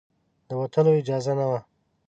د 0.47 0.49
وتلو 0.61 0.91
اجازه 1.01 1.33
نه 1.39 1.45
وه. 1.49 1.59